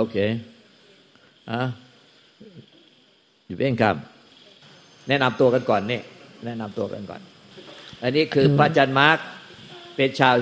[0.00, 0.18] โอเค
[1.50, 1.62] อะ
[3.46, 3.96] อยู่เองครับ
[5.08, 6.00] แนะนำตัวกันก่อนนี่
[6.44, 7.20] แนะนำตัวกันก่อน
[8.02, 9.18] อันนี้คือพระอาจารย์มาร์ก
[9.96, 10.34] เป็นชาว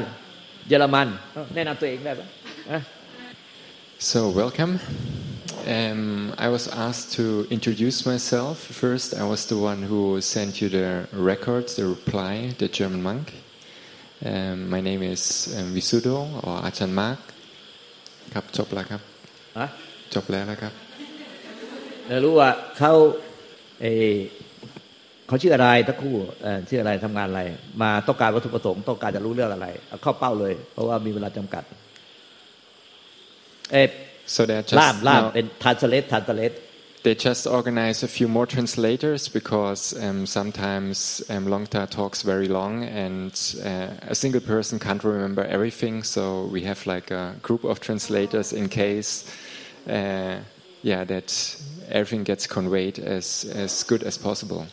[0.68, 1.08] เยอรมัน
[1.54, 2.28] แนะนำตัวเองได้ปะ
[4.10, 4.74] So, welcome.
[5.76, 6.02] Um,
[6.46, 7.24] I was asked to
[7.56, 8.54] introduce myself.
[8.82, 13.26] First, I was the one who sent you the records, the reply, the German monk.
[14.24, 15.22] Um, my name is
[15.56, 16.16] um, Visudo
[16.46, 17.18] or Achan Mark.
[18.34, 19.17] ครับจบแล้วครับ
[19.58, 19.68] ฮะ
[20.14, 20.72] จบแล้วนะครับ
[22.08, 22.92] แล้วรู้ว่าเขา
[23.82, 24.16] เออ
[25.26, 27.42] เขาชื่ออะไรทั้งคู่เอ่อชื่ออะไรทำงานอะไร
[27.82, 31.64] มาต้องการวัตถุประสงค์ต้องการจะรู้เรื่องอะไรเอาเข้าเป้าเลย เพราะว่ามีเวลาจำกัด
[33.72, 33.88] เออ
[34.34, 36.52] So they are just ล่ามล่าม now- เป็นทันสเลตทันสเลต
[37.06, 40.96] They just organize a few more translators because um, sometimes
[41.32, 42.74] um, Longta talks very long
[43.06, 43.32] and
[43.64, 45.94] uh, a single person can't remember everything.
[46.02, 46.22] So
[46.54, 49.10] we have like a group of translators in case,
[49.88, 50.40] uh,
[50.82, 51.56] yeah, that
[51.88, 54.66] everything gets conveyed as, as good as possible.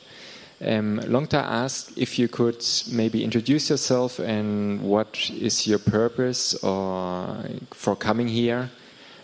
[0.61, 7.43] Um, Longta asked if you could maybe introduce yourself and what is your purpose or
[7.71, 8.69] for coming here,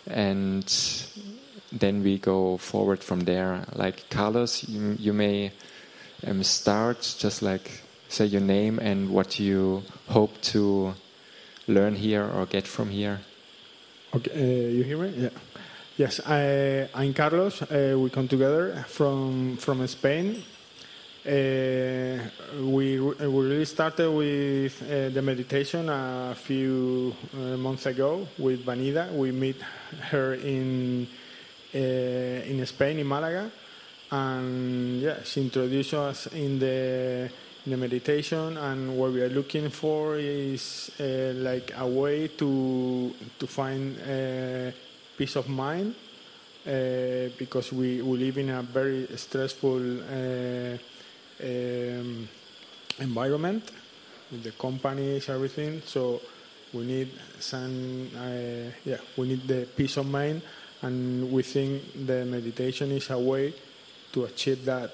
[0.08, 0.66] and
[1.72, 3.64] then we go forward from there.
[3.74, 5.54] Like Carlos, you, you may
[6.28, 10.94] um, start just like say your name and what you hope to
[11.68, 13.22] learn here or get from here.
[14.14, 15.10] Okay, uh, you hear me?
[15.16, 15.30] Yeah.
[16.02, 17.62] Yes, I, I'm Carlos.
[17.62, 20.42] Uh, we come together from from Spain.
[21.24, 22.18] Uh,
[22.58, 29.14] we we really started with uh, the meditation a few uh, months ago with Vanida.
[29.14, 29.62] We meet
[30.10, 31.06] her in
[31.76, 33.52] uh, in Spain in Malaga,
[34.10, 37.30] and yeah, she introduced us in the
[37.66, 38.58] in the meditation.
[38.58, 44.02] And what we are looking for is uh, like a way to to find
[45.22, 45.94] peace of mind
[46.66, 50.76] uh, because we, we live in a very stressful uh,
[51.44, 52.28] um,
[52.98, 53.70] environment
[54.32, 55.80] with the companies, everything.
[55.86, 56.22] So
[56.74, 57.10] we need
[57.40, 60.42] some, uh, yeah, we need the peace of mind,
[60.82, 63.54] and we think the meditation is a way
[64.14, 64.90] to achieve that.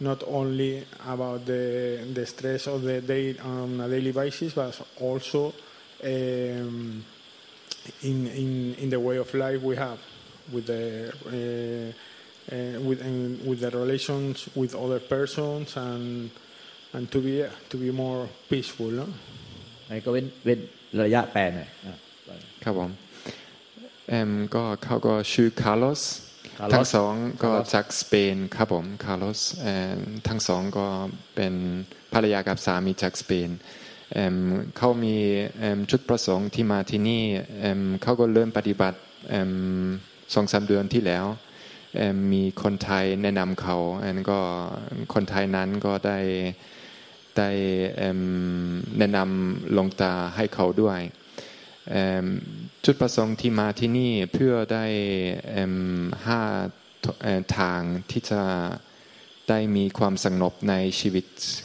[0.00, 5.54] Not only about the the stress of the day on a daily basis, but also
[6.02, 7.04] um,
[8.09, 9.99] in, in in the way of life we have
[10.53, 10.83] with the
[11.27, 11.91] uh,
[12.55, 13.17] uh, with and
[13.47, 16.31] with the relations with other persons and
[16.93, 17.35] and to be
[17.69, 18.89] to be more peaceful.
[18.99, 19.07] No?
[19.87, 20.59] ไอ้ก็เว้นเว้น
[21.03, 21.95] ระยะแปลหน่อยอ่ะ
[22.63, 22.89] ครับผม
[24.09, 26.03] เอ็มก็เขาก็ชื่อคาร์ลอส
[26.59, 30.87] Carlos ทั้งสองก็ Carlos จากสเปนครับผมคาร์ลอสเอ่อทั้งสองก็
[31.35, 31.53] เป็น
[32.13, 33.49] ภรรยากับสามีจากสเปน
[34.76, 35.16] เขามี
[35.58, 37.22] เอิ่มจุดประสงค์ที่มาที่นี่
[38.02, 38.98] เขาก็เริ่มปฏิบัติ
[40.34, 41.26] สองสามเดือนที่แล้ว
[42.32, 44.40] มีคนไทยแนะนำเขาอันก็
[45.14, 46.18] คนไทยนั้นก็ได้
[47.38, 47.50] ได้
[48.98, 51.00] แนะนำหลวงตาให้เขาด้วย
[52.84, 54.84] จุดประสงค์ที่มาที่นี่เพื่อได้
[56.26, 56.40] ห้า
[57.58, 57.80] ทาง
[58.10, 58.42] ที่จะ
[59.48, 61.24] ได้มีความสงบในชีวิต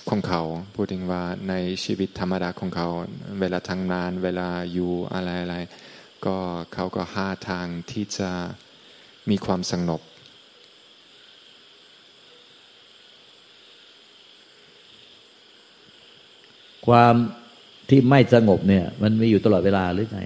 [0.10, 0.42] ของเขา
[0.76, 2.88] พูดถึงว่าในชีวิตธรรมดาของเขา
[3.40, 5.56] เวลาทางนานเวลาอยู่อะไรอะไร
[6.26, 6.38] ก็
[6.74, 8.32] เขาก็ห้าทางที่จะ
[9.30, 10.02] มีความสงบ
[16.88, 17.16] ความ
[17.90, 20.24] ที่ไม่สงบเนี่ยมันมีอยู่ตลอดเวลาหรือไง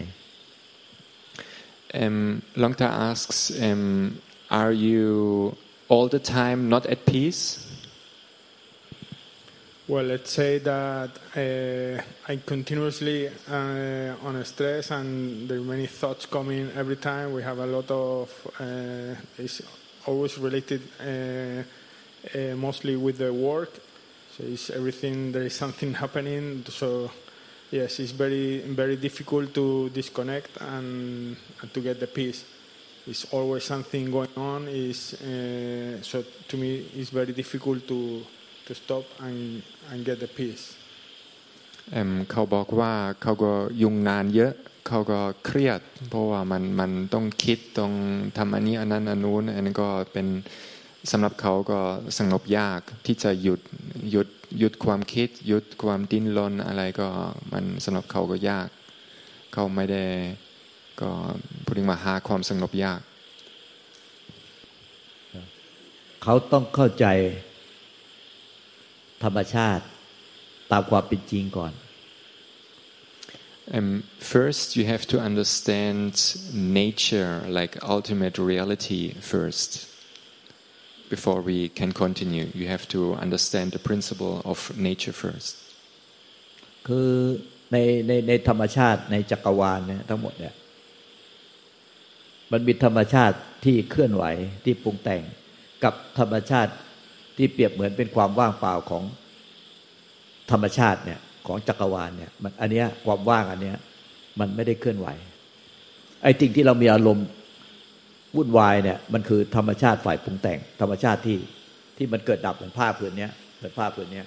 [1.95, 5.55] Um, Longta asks, um, are you
[5.93, 7.43] all the time not at peace?
[9.87, 16.25] Well, let's say that uh, I continuously uh, on stress, and there are many thoughts
[16.25, 17.33] coming every time.
[17.33, 18.27] We have a lot of.
[18.59, 19.62] Uh, it's
[20.07, 21.62] always related, uh,
[22.33, 23.73] uh, mostly with the work.
[24.35, 25.31] So it's everything.
[25.31, 26.65] There is something happening.
[26.69, 27.12] So
[27.69, 32.45] yes, it's very very difficult to disconnect and, and to get the peace.
[33.07, 34.67] Is always something going on.
[34.67, 38.25] Is uh, so to me, it's very difficult to
[38.67, 39.61] to stop and
[39.91, 40.65] and get the peace.
[41.91, 43.51] เอิ่มเขาบอกว่าเขาก็
[43.81, 44.53] ยุ่งงานเยอะ
[44.88, 47.94] เขาก็เครียด เพราะว่ามันมันต้องคิดต้อง
[48.38, 50.27] ทำอันนี้อันนั้นอันนู้นอันนั้นก็เป็น
[51.11, 51.79] สำหรับเขาก็
[52.19, 53.61] สงบยากที่จะหยุด
[54.11, 54.27] หยุด
[54.59, 57.07] หยุดความคิด หยุดความดิ้นรนอะไรก็
[57.51, 58.67] มันสำหรับเขาก็ยาก
[59.53, 60.03] เขาไม่ได้
[61.01, 61.12] ก็
[61.66, 63.01] พูดถึงว่าหาความสงบยาก
[66.24, 67.06] เขาต้องเข้าใจ
[69.24, 69.84] ธรรมชาติ
[70.72, 71.74] ตามความเป็นจริงก่อน
[73.72, 79.88] Um, first, you have to understand nature, like ultimate reality, first.
[81.10, 85.54] Before we can continue, you have to understand the principle of nature first.
[86.88, 87.12] คือ
[87.72, 90.54] ในในในธรรมชาติในจักรวาลเนี่ยทั้งหมดเนี่ย
[92.51, 94.24] มันมีธรรมชาติที่เคลื่อนไหว
[94.66, 95.22] ที่ปรุงแต่ง
[95.84, 96.72] กับธรรมชาติ
[97.38, 99.04] ที่เปรียบเหมือนเป็นความว่างเปล่าของ
[100.51, 103.78] ธรรมชาติเนี่ยของจักรวาลเนี่ยมันอันเนี้ยความว่างอันเนี้ย
[104.40, 105.07] มันไม่ได้เคลื่อนไหว
[106.24, 107.28] ไอ้สิ่งที่เรามีอารมณ์
[108.36, 111.38] วุ่นวายเนี่ยมันคือธรรมชาติฝ่ายปรุงแต่ง ธรรมชาติที่
[111.98, 114.25] ที่มันเกิดดับเหมือนผ้าผืนเนี้ยเหมือนผ้าผืนเนี้ย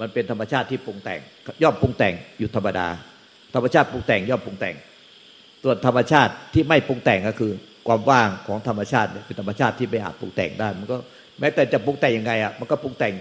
[0.00, 1.20] มันเป็นธรรมชาติที่ปรุงแต่ง
[1.62, 2.86] ย่อมปรุงแต่งอยู่ธรรมดา
[3.54, 4.74] ธรรมชาติปรุงแต่งย่อมปรุงแต่ง
[5.64, 7.52] ส่วนธรรมชาติที่ไม่ปรุงแต่งก็คือ
[7.88, 10.96] ความว่างของธรรมชาติเนี่ยเป็นธรรมชาติที่ไม่อาจปรุงแต่งได้ มันก็
[11.40, 13.14] แม้แต่จะปรุงแต่งยังไงอะมันก็ปรุงแต่ง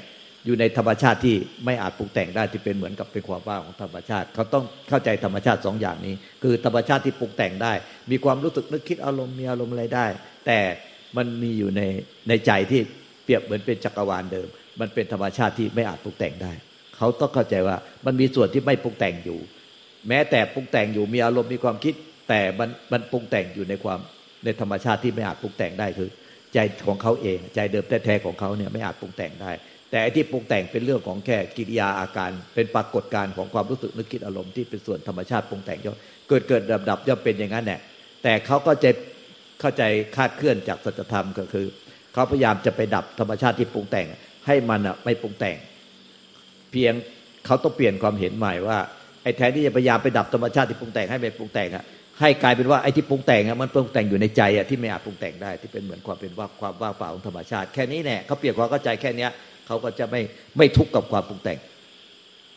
[0.46, 1.36] อยู่ในธรรมชาติที่
[1.66, 7.74] ไม่อาจปรุงแต่งได้ที่เป็นเหมือนกับเป็นความว่างของธรรมชาติ เขาต้องเข้าใจธรรมชาติสองอย่างนี้ คือธรรมชาติที่ปรุงแต่งได้
[8.12, 10.06] มีความรู้สึกนึกคิดอารมณ์มีอารมณ์อะไรได้
[10.46, 10.60] แต่
[11.18, 11.82] มันมีอยู่ใน
[12.30, 12.82] ในใจที่
[13.24, 14.48] เปรียบเหมือนเป็นจักรวาลเดิม
[14.80, 16.52] มันเป็นธรรมชาติที่ไม่อาจปรุงแต่งได้
[16.98, 19.40] เขาต้องเข้าใจว่ามันมีส่วนที่ไม่ปรุงแต่งอยู่
[20.08, 21.94] แม้แต่ปรุงแต่งอยู่มีอารมณ์มีความคิด
[22.32, 24.00] แต่มันมันปรุงแต่งอยู่ในความ
[24.44, 26.10] ในธรรมชาติที่ไม่อาจปรุงแต่งได้คือ
[26.54, 26.58] ใจ
[26.88, 29.52] ของเขาเอง ใจเดิมแท้ๆของเขาเนี่ยไม่อาจปรุงแต่งได้
[29.92, 35.98] แต่ที่ปรุงแต่งเป็นเรื่องของแค่กิริยาอาการ เป็นปรากฏการณ์ของความรู้สึกนึกคิดอารมณ์ที่เป็นส่วนธรรมชาติปรุงแต่งย่อม
[36.28, 37.80] เกิดเกิดดับดับย่อมเป็นอย่างนั้นแหละ
[38.24, 38.92] แต่เขาก็จะ
[39.60, 39.84] เข้าใจ
[40.16, 41.66] คาดเคลื่อนจากสัจธรรมก็คือ
[42.14, 44.08] เขาพยายามจะไปดับธรรมชาติที่ปรุงแต่ง
[44.48, 45.58] ให้มันอะไม่ปรุงแต่ง
[46.72, 46.94] เพียง
[47.46, 48.78] เขาต้องเปลี่ยนความเห็นใหม่ว่า
[49.24, 51.84] ไอ้แทนที่จะพยายามไปดับธรรมชาติที่ปรุงแต่งให้ไม่ปรุงแต่งอะ
[52.22, 59.32] ให้กลายเป็นว่าไอ้ที่ปรุงแต่งอะมันปรุงแต่งอยู่ในใจอะที่ไม่อาจปรุงแต่งได้ที่เป็นเหมือนความเป็นว่าความว่างเปล่าของธรรมชาติ แค่นี้แน่เขาเปลี่ยนความเข้าใจแค่เนี้ย
[59.68, 60.22] เขาก็จะไม่
[60.58, 61.58] ไม่ทุกข์กับความปรุงแต่ง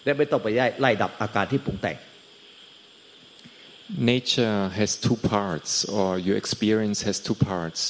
[0.05, 1.99] และไม่ต้องไปไล่ไล่ดับอาการที่ปรุงแต่ง
[3.99, 7.81] Nature has two parts, or your experience has two parts.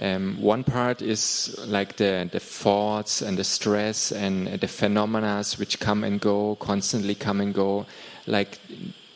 [0.00, 5.80] Um, one part is like the, the thoughts and the stress and the phenomena which
[5.80, 7.86] come and go, constantly come and go.
[8.26, 8.58] Like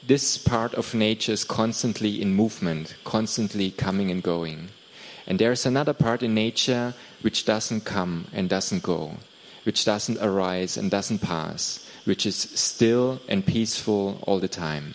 [0.06, 4.69] this part of nature is constantly in movement, constantly coming and going.
[5.26, 9.12] And there's another part in nature which doesn't come and doesn't go,
[9.64, 14.94] which doesn't arise and doesn't pass, which is still and peaceful all the time.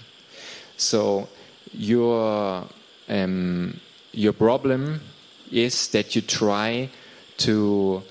[0.78, 1.30] So
[1.72, 2.68] your
[3.08, 3.80] um,
[4.12, 5.02] your problem
[5.52, 6.90] is that you try
[7.38, 8.02] to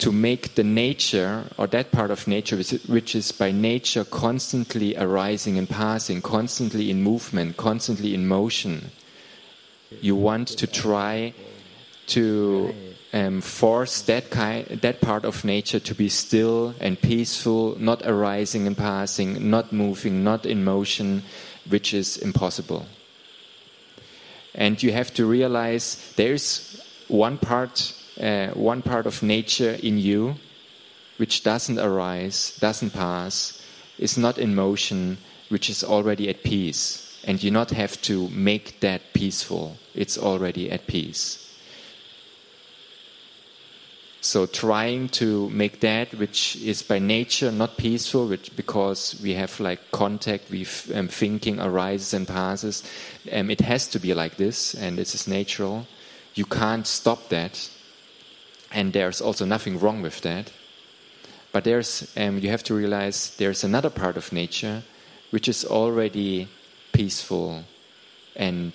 [0.00, 5.58] to make the nature or that part of nature which is- by nature constantly arising
[5.58, 8.90] and passing, constantly in movement, constantly in motion.
[10.00, 11.34] You want to try
[12.08, 12.74] to
[13.12, 18.66] um, force that kind, that part of nature to be still and peaceful, not arising
[18.66, 21.22] and passing, not moving, not in motion,
[21.68, 22.86] which is impossible.
[24.54, 30.36] And you have to realize there's one part, uh, one part of nature in you,
[31.16, 33.62] which doesn't arise, doesn't pass,
[33.98, 35.18] is not in motion,
[35.48, 37.06] which is already at peace.
[37.24, 39.76] And you not have to make that peaceful.
[39.94, 41.50] It's already at peace.
[44.22, 49.58] So trying to make that which is by nature not peaceful, which because we have
[49.60, 52.82] like contact, we um, thinking arises and passes,
[53.32, 55.86] um, it has to be like this, and this is natural.
[56.34, 57.70] You can't stop that,
[58.71, 60.51] and there's also nothing wrong with that.
[61.51, 64.83] But there's um, you have to realize there's another part of nature
[65.31, 66.47] which is already
[66.91, 67.63] peaceful
[68.35, 68.73] and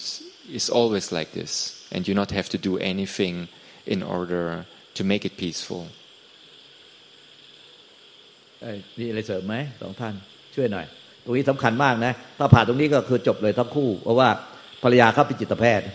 [0.50, 3.48] is always like this, and you not have to do anything
[3.86, 5.86] in order to make it peaceful.
[8.62, 10.14] เอ้ยมีอะไรเสริมไหมสองท่าน
[10.54, 10.86] ช่วยหน่อย
[11.24, 14.28] ตรงนี้สำคัญมากนะ ถ้าผ่านตรงนี้ก็คือจบเลยทั้งคู่ เพราะว่า
[14.82, 15.86] ภรรยาเขาเป็นจิตแพทย์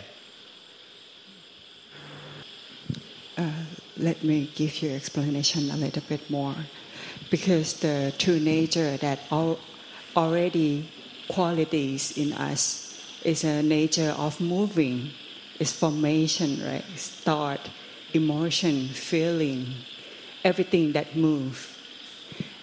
[4.01, 6.55] let me give you explanation a little bit more.
[7.31, 9.59] Because the true nature that all,
[10.17, 10.91] already
[11.29, 15.11] qualities in us is a nature of moving
[15.59, 16.85] is formation right?
[16.97, 17.71] Thought
[18.15, 19.67] emotion feeling
[20.43, 21.77] everything that move.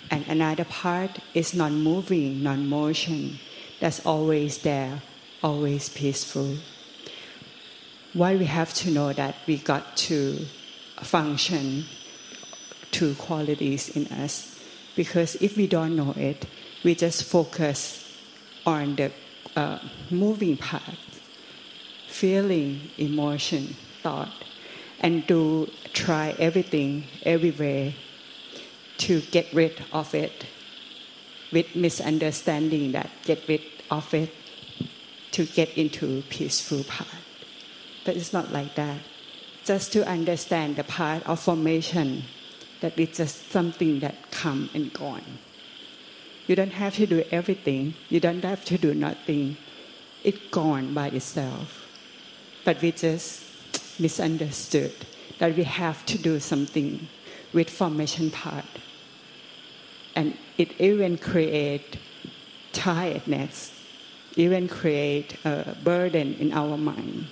[0.10, 3.39] And another part is non-moving non-motion.
[3.79, 5.01] That's always there
[5.44, 6.58] always peaceful.
[8.13, 10.46] Why we have to know that we got to
[11.01, 11.86] function
[12.92, 14.60] two qualities in us
[14.96, 16.46] because if we don't know it
[16.84, 18.04] we just focus
[18.66, 19.12] on the
[19.56, 20.98] uh, moving part
[22.08, 24.32] feeling emotion thought
[25.00, 27.94] and do try everything everywhere
[28.98, 30.46] to get rid of it
[31.51, 33.62] with misunderstanding that get rid
[33.92, 34.32] of it
[35.32, 37.08] to get into peaceful part.
[38.06, 39.00] But it's not like that.
[39.68, 42.24] Just to understand the part of formation
[42.80, 45.40] that it's just something that come and gone.
[46.48, 47.94] You don't have to do everything.
[48.08, 49.58] You don't have to do nothing.
[50.24, 51.86] It gone by itself.
[52.64, 53.44] But we just
[54.00, 54.94] misunderstood
[55.40, 57.06] that we have to do something
[57.52, 58.72] with formation part.
[60.16, 61.98] And it even create
[62.72, 63.74] tiredness,
[64.38, 67.28] even create a burden in our mind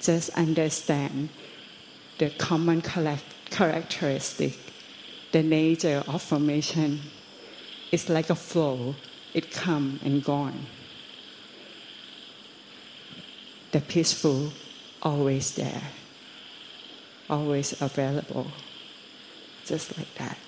[0.00, 1.30] Just understand
[2.18, 2.80] the common
[3.50, 4.58] characteristic,
[5.32, 7.00] the nature of formation.
[7.92, 8.94] It's like a flow.
[9.32, 10.66] It come and gone.
[13.72, 14.52] The peaceful
[15.02, 15.82] always there,
[17.28, 18.46] always available,
[19.66, 20.38] just like that.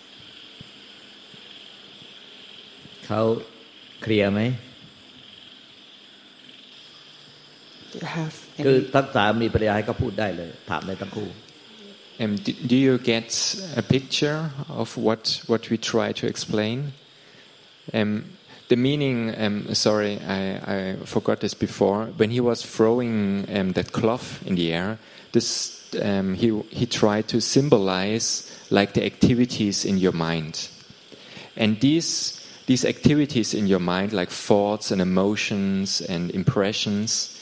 [3.07, 3.23] เขา
[4.03, 4.41] เคลียร์ไหม
[7.93, 8.35] Do you have
[8.67, 8.93] คือ any?
[8.95, 11.29] ทั้งสามีภรรยาให้เขาพูดได้เลย ถามได้ทั้งคู่
[12.19, 13.31] Um, do, do you get
[13.77, 16.95] a picture of what, what we try to explain?
[17.93, 18.25] Um,
[18.69, 20.41] the meaning, um, sorry, I,
[20.75, 22.07] I forgot this before.
[22.17, 24.99] When he was throwing um, that cloth in the air,
[25.33, 30.69] this, um, he, he tried to symbolize like the activities in your mind.
[31.55, 37.33] And these, these activities in your mind, like thoughts and emotions and impressions,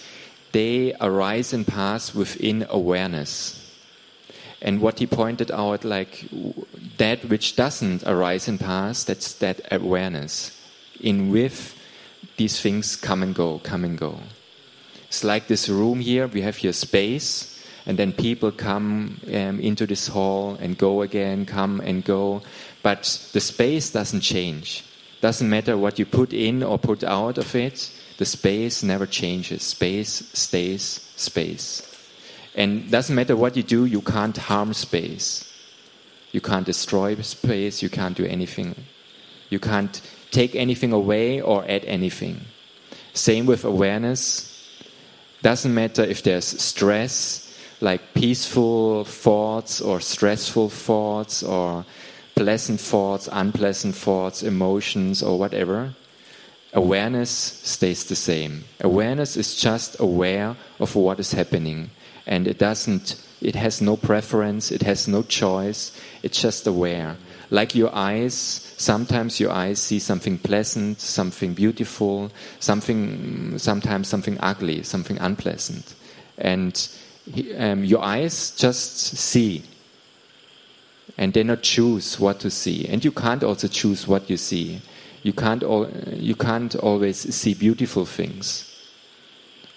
[0.51, 3.56] they arise and pass within awareness.
[4.62, 6.27] And what he pointed out, like
[6.98, 10.60] that which doesn't arise and pass, that's that awareness.
[11.00, 11.75] In with
[12.36, 14.20] these things come and go, come and go.
[15.08, 19.88] It's like this room here, we have here space, and then people come um, into
[19.88, 22.41] this hall and go again, come and go.
[22.84, 24.84] But the space doesn't change.
[25.22, 29.63] Doesn't matter what you put in or put out of it, the space never changes.
[29.63, 31.81] Space stays space.
[32.53, 35.49] And doesn't matter what you do, you can't harm space.
[36.33, 38.75] You can't destroy space, you can't do anything.
[39.49, 42.41] You can't take anything away or add anything.
[43.13, 44.67] Same with awareness.
[45.41, 51.85] Doesn't matter if there's stress, like peaceful thoughts or stressful thoughts or
[52.35, 55.95] pleasant thoughts, unpleasant thoughts, emotions, or whatever.
[56.73, 58.63] Awareness stays the same.
[58.81, 61.89] Awareness is just aware of what is happening.
[62.27, 67.17] And it doesn't, it has no preference, it has no choice, it's just aware.
[67.49, 68.35] Like your eyes,
[68.77, 75.95] sometimes your eyes see something pleasant, something beautiful, something, sometimes something ugly, something unpleasant.
[76.38, 76.88] And
[77.57, 79.63] um, your eyes just see
[81.17, 82.88] and they not choose what to see.
[82.88, 84.81] And you can't also choose what you see.
[85.29, 88.65] You can't, al- you can't always see beautiful things,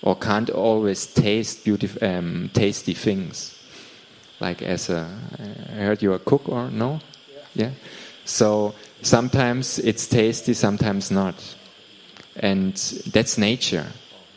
[0.00, 3.54] or can't always taste beautiful, um, tasty things.
[4.40, 5.06] Like as a,
[5.68, 7.00] I heard you're a cook or no?
[7.54, 7.72] Yeah.
[8.24, 11.34] So sometimes it's tasty, sometimes not,
[12.36, 12.72] and
[13.12, 13.88] that's nature.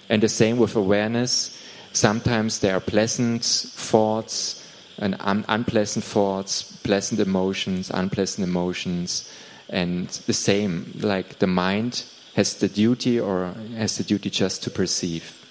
[0.09, 1.57] And the same with awareness.
[1.93, 4.67] Sometimes there are pleasant thoughts
[4.97, 9.31] and un- unpleasant thoughts, pleasant emotions, unpleasant emotions,
[9.69, 12.03] and the same, like the mind
[12.35, 15.45] has the duty or has the duty just to perceive.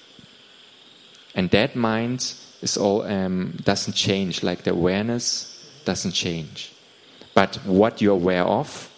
[1.35, 5.51] And that mind is all um, doesn't change, like the awareness
[5.85, 6.73] doesn't change.
[7.35, 8.91] But what you're aware of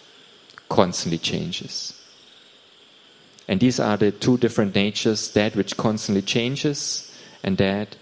[0.69, 1.93] constantly changes.
[3.47, 7.11] And these are the two different natures that which constantly changes,
[7.43, 7.95] and that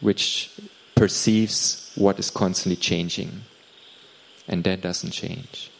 [0.00, 0.50] which
[0.94, 3.42] perceives what is constantly changing.
[4.46, 5.71] And that doesn't change.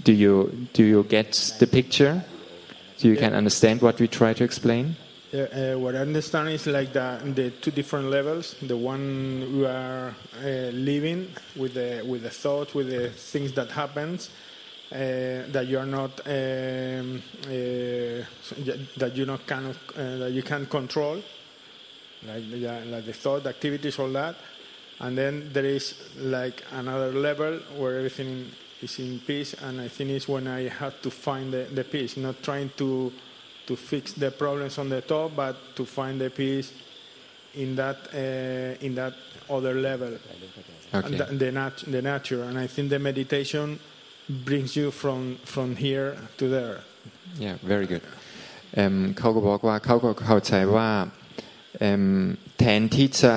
[0.00, 2.24] Do you, do you get the picture?
[2.98, 4.96] Do you can understand what we try to explain?
[5.32, 8.54] Yeah, uh, what I understand is like the, the two different levels.
[8.60, 13.70] The one we are uh, living with the with the thoughts, with the things that
[13.70, 14.28] happens,
[14.92, 18.24] uh, that you are not um, uh,
[18.98, 21.22] that you not can uh, that you can control,
[22.26, 24.36] like the, like the thought, activities, all that.
[25.00, 28.50] And then there is like another level where everything
[28.81, 32.17] is in peace, and I think it's when I have to find the, the peace,
[32.17, 33.11] not trying to
[33.67, 36.71] to fix the problems on the top, but to find the peace
[37.55, 39.13] in that uh, in that
[39.49, 40.13] other level,
[40.93, 41.05] Okay.
[41.07, 42.43] and the, the, nat- the nature.
[42.43, 43.77] And I think the meditation
[44.29, 46.77] brings you from from here to there.
[47.39, 48.03] Yeah, very good.
[48.75, 50.89] เอิ่มเขาก็บอกว่าเขาก็เข้าใจว่า
[51.79, 52.03] เอิ่ม
[52.59, 53.35] แทนที่จะ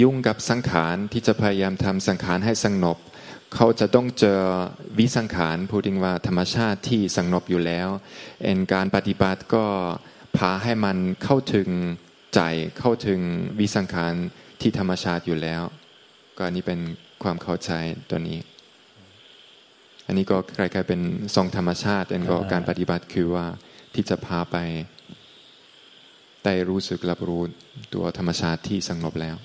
[0.00, 2.98] ยุ่งกับสังขารที่จะพยายามทำสังขารให้สงบ
[3.55, 4.39] เขาจะต้องเจอ
[4.99, 7.89] วิสังขารพูดถึงว่าธรรมชาติที่สงบอยู่แล้ว
[8.43, 9.65] เอ็นการปฏิบัติก็
[10.37, 11.69] พาให้มันเข้าถึง
[12.35, 12.41] ใจ
[12.79, 13.19] เข้าถึง
[13.59, 14.13] วิสังขาร
[14.61, 15.63] ที่ธรรมชาติอยู่แล้ว
[16.37, 16.79] ก็อันนี้เป็น
[17.23, 17.71] ความเข้าใจ
[18.09, 18.39] ตัวนี้
[20.07, 21.01] อันนี้ก็คล้ายๆเป็น
[21.35, 23.45] ทรงธรรมชาติเอ็นก็การปฏิบัติคือว่า
[23.93, 24.55] ที่จะพาไป
[26.43, 27.41] ได้รู้สึกรับรู้
[27.93, 29.35] ตัวธรรมชาติที่สงบแล้ว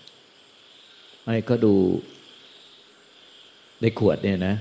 [1.25, 1.75] ให้ก็ดู
[3.83, 4.57] ในขวดเนี่ยนะ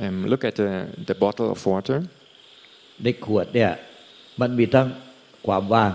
[0.00, 1.98] Um, look at the, the bottle of water.
[3.02, 3.70] ในขวดเนี่ย
[4.40, 4.88] มันมีทั้ง
[5.46, 5.92] ความว่าง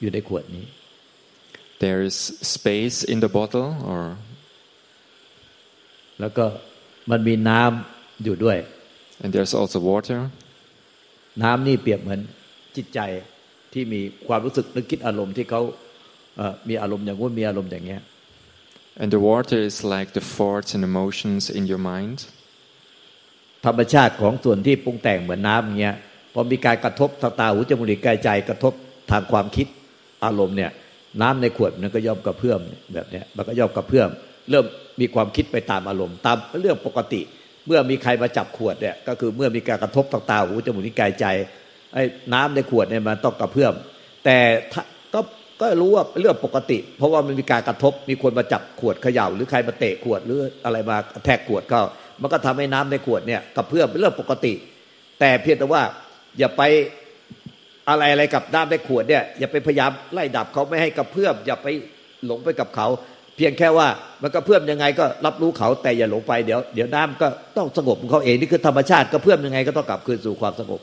[0.00, 0.64] อยู่ในขวดนี้
[1.82, 2.16] There is
[2.56, 4.04] space in the bottle, or
[6.20, 6.44] แล้วก็
[7.10, 8.58] มันมีน้ำอยู่ด้วย
[9.22, 10.20] and there's also water.
[11.42, 12.20] น้ำนี่เปรียบเหมือน
[12.76, 13.00] จิตใจ
[13.72, 15.62] ที่มีความรู้สึกนึกคิดอารมณ์ที่เขา
[16.36, 18.02] เอ่อมีอารมณ์อย่างงู้นมีอารมณ์อย่างเงี้ย
[18.98, 22.18] And the water is like the thoughts and emotions in your mind.
[23.66, 25.96] ธรรมชาติของส่วนที่ปรุงแต่งเหมือนน้ำเงี้ย
[26.34, 28.72] พอมีการกระทบทางตาหูจมูกลิ้นกายใจกระทบ
[29.10, 29.66] ทางความคิด
[30.24, 30.70] อารมณ์เนี่ย
[31.22, 32.60] น้ำในขวดมันก็ย่อมกระเพื่อม
[32.94, 34.08] แบบเนี้ยมันก็ย่อมกระเพื่อม
[34.50, 34.64] เริ่ม
[35.00, 37.20] มีความคิดไปตามอารมณ์ ตามเรื่องปกติ
[37.66, 41.26] เมื่อมีใครมาจับขวดเนี่ยก็คือเมื่อมีการกระทบทางตาหูจมูกลิ้นกายใจ
[41.94, 42.02] ไอ้
[42.34, 43.74] น้ำในขวดเนี่ยมันต้องกระเพื่อม
[44.24, 44.38] แต่
[45.60, 51.80] ก็รู้ว่าเรื่องปกติ เพราะว่ามันมีการกระทบมีคนมาจับขวดเขย่า หรือใครมาเตะขวดหรืออะไรมาแทกขวดก็
[52.22, 54.52] มันก็ทำให้น้ำในขวดเนี่ยกระเพื่อมเป็นเรื่องปกติ
[55.20, 55.82] แต่เพียงแต่ว่า
[56.38, 56.62] อย่าไป
[57.88, 61.66] อะไรอะไรกับน้ำในขวดเนี่ยอย่าไปพยายามไล่ดับเขาไม่ให้กระเพื่อมอย่าไป
[62.26, 62.86] หลงไปกับเขา
[63.36, 63.88] เพียงแค่ว่า
[64.22, 70.80] มันกระเพื่อมยังไงก็รับรู้เขาแต่อย่าหลงไปเดี๋ยวเดี๋ยวน้ำก็ต้องสงบของเขาเองนี่คือธรรมชาติกระเพื่อมยังไงก็ต้องกลับคืนสู่ความสงบ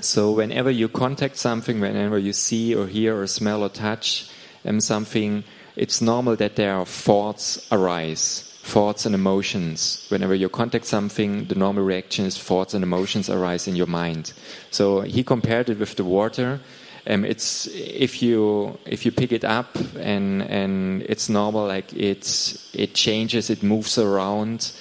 [0.00, 4.28] So whenever you contact something, whenever you see or hear or smell or touch
[4.64, 5.44] um, something,
[5.76, 10.06] it's normal that there are thoughts arise, thoughts and emotions.
[10.08, 14.32] Whenever you contact something, the normal reaction is thoughts and emotions arise in your mind.
[14.70, 16.60] So he compared it with the water.
[17.06, 22.70] Um, it's if you if you pick it up and and it's normal, like it's
[22.74, 24.72] it changes, it moves around.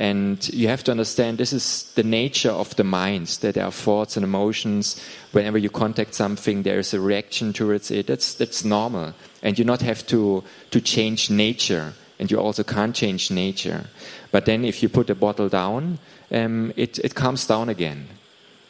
[0.00, 3.72] And you have to understand this is the nature of the mind, that there are
[3.72, 5.04] thoughts and emotions.
[5.32, 8.06] Whenever you contact something, there is a reaction towards it.
[8.06, 9.12] That's, that's normal.
[9.42, 11.94] And you not have to, to change nature.
[12.20, 13.86] And you also can't change nature.
[14.30, 15.98] But then if you put the bottle down,
[16.30, 18.06] um, it, it comes down again.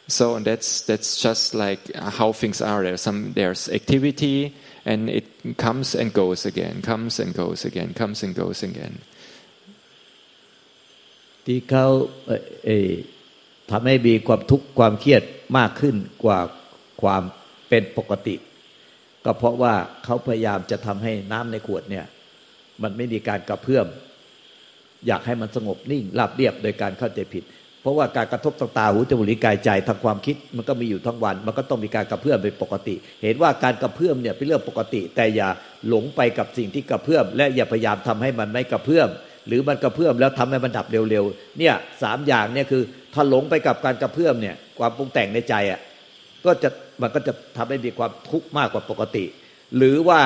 [0.07, 2.81] So and that's, that's just like how things are.
[2.81, 8.23] There's, some, there's activity, and it comes and goes again, comes and goes again, comes
[8.23, 9.01] and goes again.
[11.51, 11.87] ที่เขา
[12.25, 12.69] เอ่อเอ
[13.71, 15.23] ทำให้มีความทุกข์ความเครียด
[15.57, 16.39] มากขึ้นกว่า
[17.01, 17.23] ความ
[17.69, 18.35] เป็นปกติ
[19.25, 19.73] ก็เพราะว่า
[20.05, 22.05] เขาพยายามจะทำให้น้ำในขวดเนี่ย
[22.83, 23.85] มันไม่มีการกระเพื่อม
[25.07, 27.43] อยากให้มันสงบนิ่งราบเรียบโดยการเข้าใจผิด
[27.81, 35.49] เพราะว่าการกระทบทางตาหูจมูกลิ้นกายใจทางความคิด มันก็มีอยู่ทั้งวัน มันก็ต้องมีการกระเพื่อมเป็นปกติ เห็นว่าการกระเพื่อมเนี่ยเป็นเรื่องปกติ แต่อย่า
[35.87, 39.09] หลงไปกับสิ่งที่กระเพื่อม และอย่าพยายามทำให้มันไม่กระเพื่อม
[39.49, 42.81] หรือมันกระเพื่อมแล้วทำให้มันดับเร็วๆเนี่ยสามอย่างเนี่ยคือ
[43.13, 45.79] ถ้าหลงไปกับการกระเพื่อมเนี่ยความปรุงแต่งในใจอะ
[46.45, 46.69] ก็จะ
[47.01, 49.25] มันก็จะทำให้มีความทุกข์มากกว่าปกติ
[49.77, 50.21] หรือว่า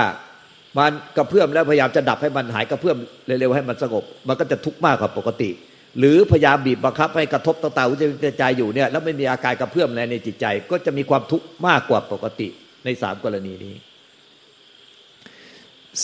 [0.78, 5.50] มันกระเพื่อมแล้วพยายามจะดับให้มันหายกระเพื่อมเร็วๆให้มันสงบ มันก็จะทุกข์มากกว่าปกติ
[6.00, 7.98] หรือพยายามบีบบังคับให้กระทบต่างๆหัว
[8.40, 12.48] ใจอยู่เนี่ยแล้วไม่มีอาการกระเพื่อมอะไรในจิตใจ ก็จะมีความทุกข์มากกว่าปกติ
[12.86, 13.76] ในสามกรณีนี้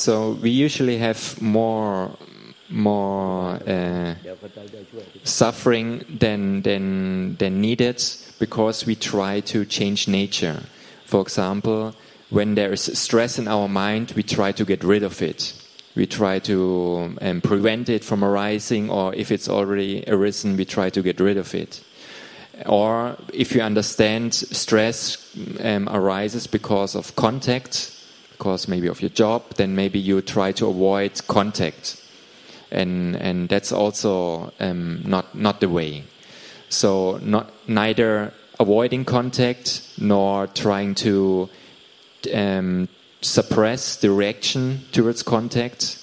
[0.03, 2.11] So we usually have more
[2.69, 4.15] more uh,
[5.23, 8.03] suffering than, than, than needed
[8.37, 10.61] because we try to change nature.
[11.05, 11.95] For example,
[12.29, 15.53] when there is stress in our mind, we try to get rid of it.
[15.95, 20.89] We try to um, prevent it from arising, or if it's already arisen, we try
[20.91, 21.83] to get rid of it.
[22.67, 27.91] Or if you understand, stress um, arises because of contact,
[28.31, 31.98] because maybe of your job, then maybe you try to avoid contact
[32.71, 36.03] and and that's also um, not not the way.
[36.69, 41.49] So not neither avoiding contact nor trying to
[42.33, 42.87] um,
[43.21, 45.97] suppress the reaction towards contact.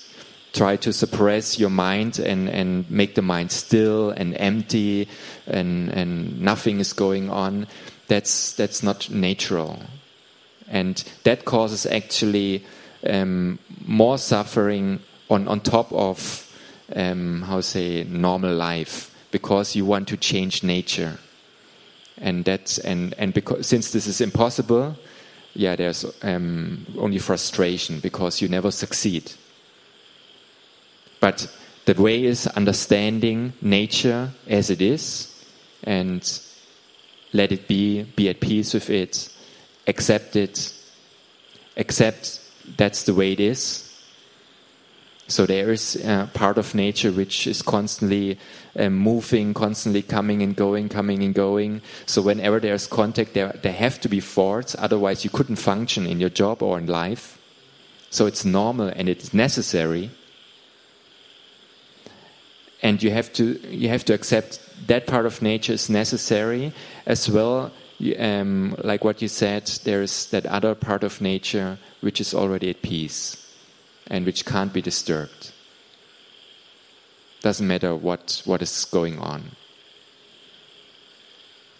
[0.52, 5.06] Try to suppress your mind and, and make the mind still and empty
[5.46, 7.66] and, and nothing is going on.
[8.08, 9.80] That's that's not natural,
[10.68, 12.64] and that causes actually
[13.04, 16.45] um, more suffering on on top of
[16.94, 21.18] um, how say normal life because you want to change nature
[22.18, 24.96] and that's and and because since this is impossible
[25.54, 29.32] yeah there's um, only frustration because you never succeed
[31.20, 31.48] but
[31.86, 35.32] the way is understanding nature as it is
[35.84, 36.40] and
[37.32, 39.28] let it be, be at peace with it,
[39.86, 40.72] accept it,
[41.76, 42.40] accept
[42.76, 43.85] that's the way it is.
[45.28, 48.38] So there is a part of nature which is constantly
[48.78, 51.82] um, moving, constantly coming and going, coming and going.
[52.06, 56.20] So whenever there's contact, there, there have to be faults, otherwise you couldn't function in
[56.20, 57.38] your job or in life.
[58.10, 60.10] So it's normal and it's necessary.
[62.82, 66.72] And you have to you have to accept that part of nature is necessary
[67.04, 67.72] as well.
[68.18, 72.82] Um, like what you said, there's that other part of nature which is already at
[72.82, 73.45] peace
[74.08, 75.52] and which can't be disturbed.
[77.42, 79.52] Doesn't matter what, what is going on.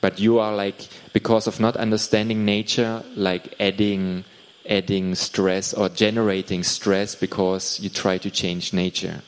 [0.01, 4.25] But you are like, because of not understanding nature, like adding,
[4.69, 9.23] adding stress or generating stress because you try to change nature,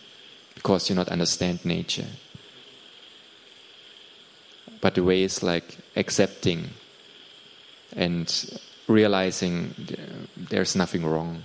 [0.55, 2.07] because you not understand nature.
[4.81, 6.71] But the way is like accepting
[7.97, 8.33] and
[8.87, 9.75] realizing
[10.37, 11.43] there's nothing wrong.